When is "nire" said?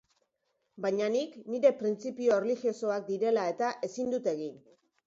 1.55-1.73